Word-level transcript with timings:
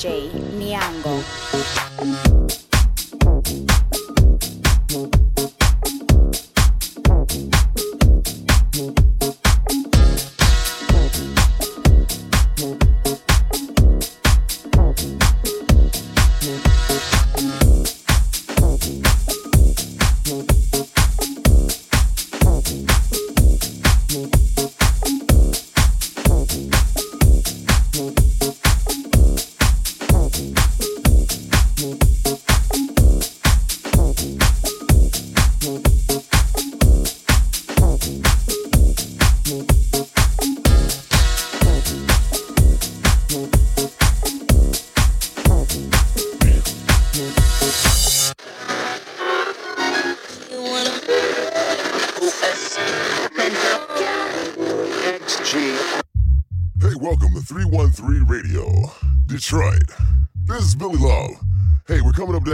j-miango 0.00 1.16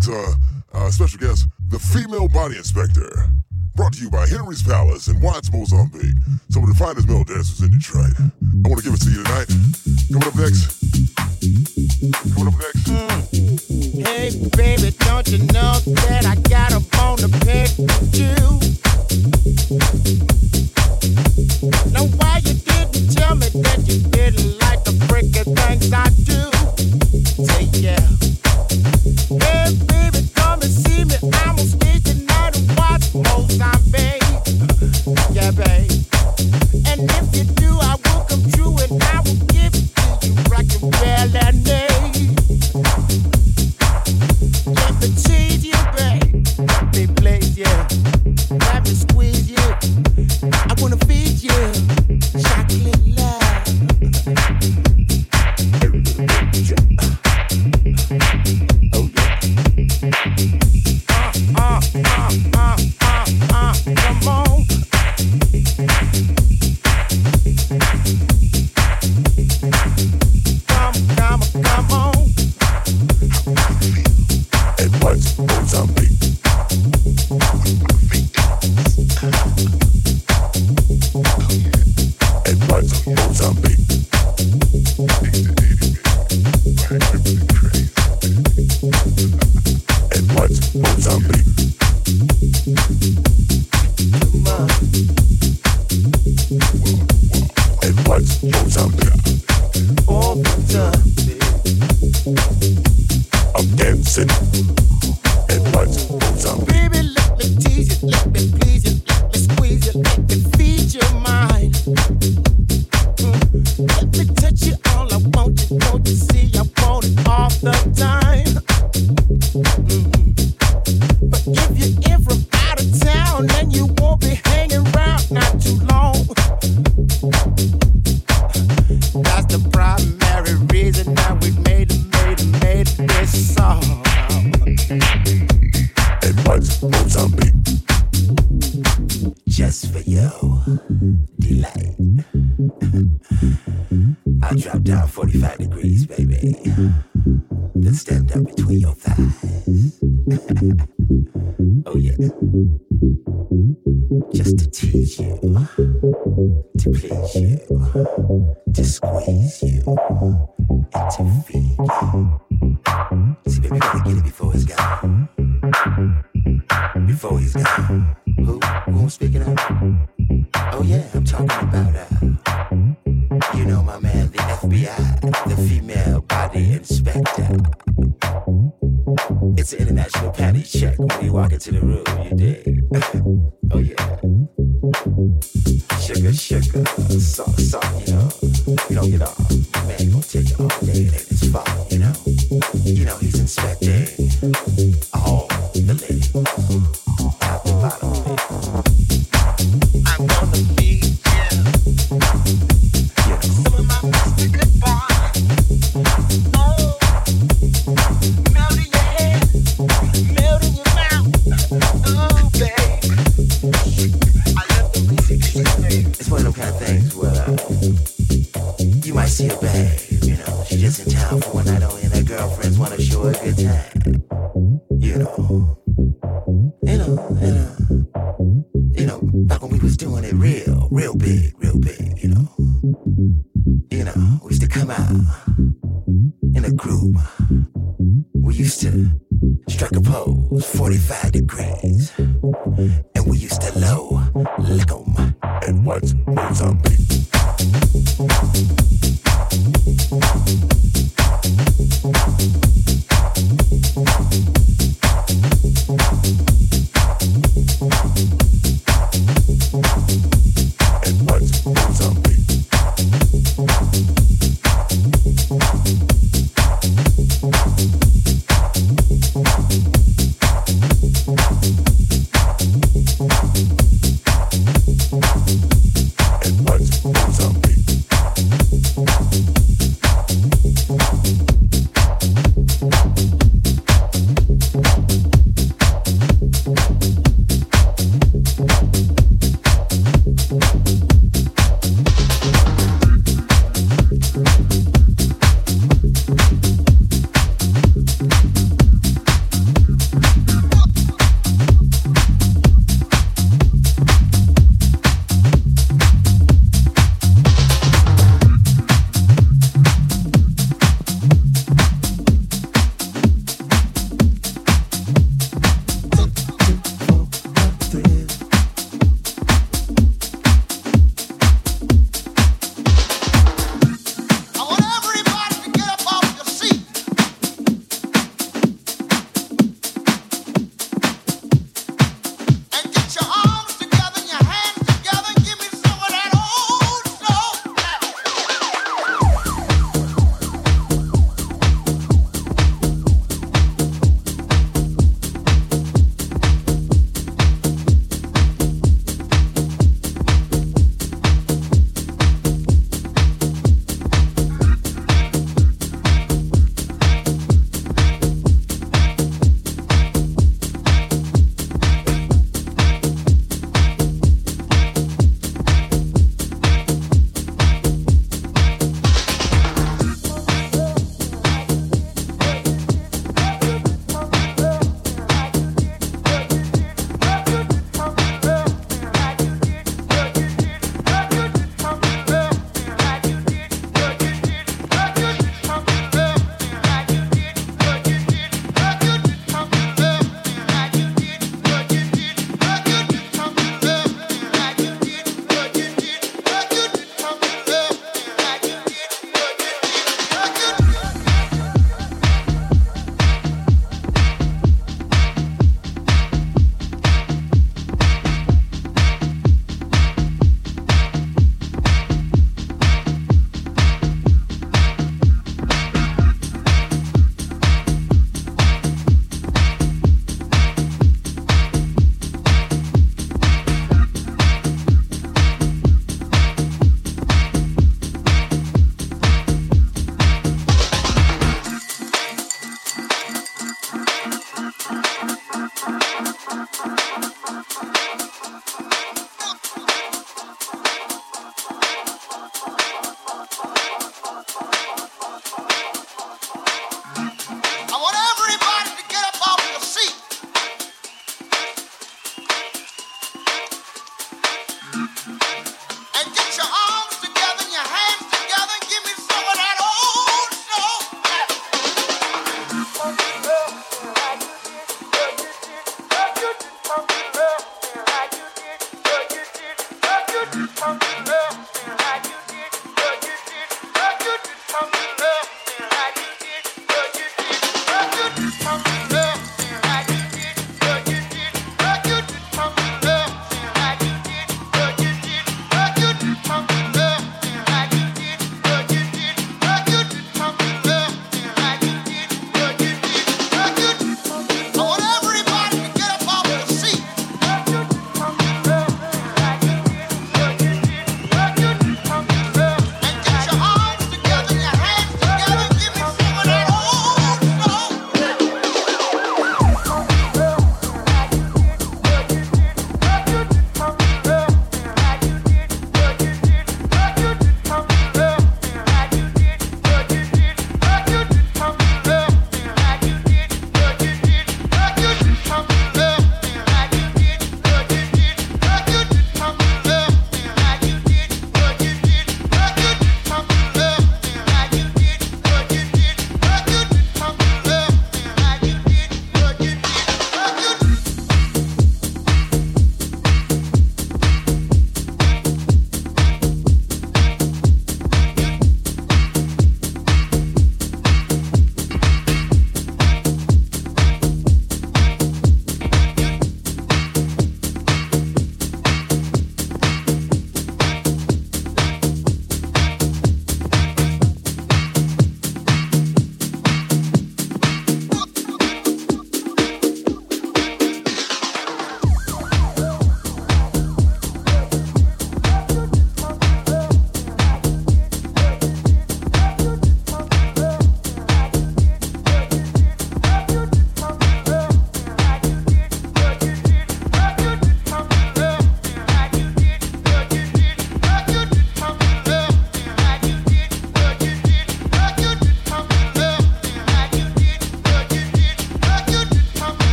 tonight's 0.00 0.34
uh, 0.72 0.78
uh, 0.78 0.90
special 0.90 1.18
guest, 1.18 1.48
the 1.68 1.78
female 1.78 2.28
body 2.28 2.56
inspector. 2.56 3.10
Brought 3.74 3.94
to 3.94 4.02
you 4.02 4.10
by 4.10 4.26
Henry's 4.26 4.62
Palace 4.62 5.08
in 5.08 5.20
Watts, 5.20 5.50
Mozambique, 5.52 6.16
some 6.50 6.64
of 6.64 6.68
the 6.68 6.74
finest 6.74 7.08
male 7.08 7.24
dancers 7.24 7.60
in 7.62 7.70
Detroit. 7.70 8.12
I 8.18 8.68
want 8.68 8.82
to 8.82 8.84
give 8.84 8.94
it 8.94 9.00
to 9.00 9.10
you 9.10 9.22
tonight. 9.22 9.48
Coming 10.12 10.28
up 10.28 10.36
next. 10.36 10.66
Coming 12.34 12.52
up 12.52 12.58
next. 12.60 12.84
Mm. 12.90 14.04
Hey, 14.04 14.30
baby, 14.56 14.96
don't 14.98 15.28
you 15.28 15.38
know 15.52 15.78
that 16.08 16.26
I 16.26 16.36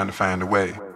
trying 0.00 0.06
to 0.06 0.12
find 0.14 0.42
a 0.42 0.46
way. 0.46 0.89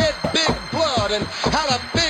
shed 0.00 0.14
big 0.32 0.70
blood 0.70 1.12
and 1.12 1.24
had 1.26 1.68
a 1.76 1.80
big 1.94 2.09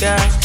girl. 0.00 0.39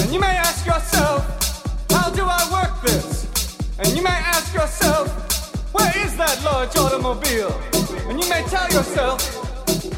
And 0.00 0.12
you 0.12 0.20
may 0.20 0.36
ask 0.36 0.66
yourself, 0.66 1.24
how 1.90 2.10
do 2.10 2.22
I 2.22 2.42
work 2.52 2.82
this? 2.82 3.26
And 3.78 3.88
you 3.96 4.02
may 4.02 4.10
ask 4.10 4.54
yourself, 4.54 5.08
where 5.72 5.92
is 6.04 6.16
that 6.16 6.42
large 6.44 6.76
automobile? 6.76 7.52
And 8.08 8.20
you 8.22 8.28
may 8.28 8.42
tell 8.44 8.68
yourself, 8.70 9.18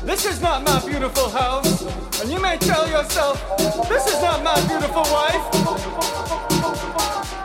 this 0.05 0.25
is 0.25 0.41
not 0.41 0.65
my 0.65 0.81
beautiful 0.87 1.29
house. 1.29 1.83
And 2.20 2.31
you 2.31 2.41
may 2.41 2.57
tell 2.59 2.89
yourself, 2.89 3.37
this 3.89 4.07
is 4.07 4.20
not 4.23 4.43
my 4.43 4.57
beautiful 4.66 5.05
wife. 5.12 5.45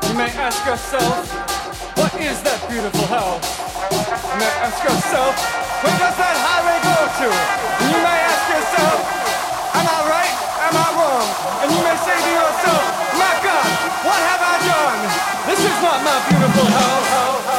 You 0.07 0.13
may 0.17 0.31
ask 0.37 0.65
yourself, 0.65 1.29
what 1.97 2.13
is 2.21 2.41
that 2.43 2.59
beautiful 2.69 3.05
house? 3.07 3.45
You 3.91 4.37
may 4.39 4.53
ask 4.61 4.77
yourself, 4.83 5.33
where 5.83 5.97
does 5.97 6.15
that 6.21 6.35
highway 6.37 6.77
go 6.85 6.97
to? 7.17 7.27
And 7.81 7.87
you 7.91 7.99
may 8.01 8.19
ask 8.29 8.45
yourself, 8.49 8.97
am 9.75 9.85
I 9.89 9.99
right? 10.09 10.52
Am 10.63 10.75
I 10.75 10.87
wrong? 10.95 11.27
And 11.59 11.67
you 11.75 11.81
may 11.83 11.97
say 12.07 12.15
to 12.15 12.31
yourself, 12.39 12.83
my 13.19 13.33
God, 13.43 13.67
what 14.07 14.19
have 14.31 14.41
I 14.41 14.55
done? 14.63 14.99
This 15.51 15.59
is 15.59 15.77
not 15.83 15.99
my 16.07 16.17
beautiful 16.31 16.67
house. 16.71 17.52